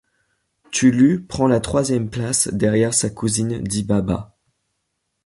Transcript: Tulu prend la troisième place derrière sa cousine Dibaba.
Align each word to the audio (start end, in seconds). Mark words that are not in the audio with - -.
Tulu 0.71 1.21
prend 1.27 1.45
la 1.45 1.59
troisième 1.59 2.09
place 2.09 2.47
derrière 2.51 2.91
sa 2.91 3.11
cousine 3.11 3.59
Dibaba. 3.61 4.35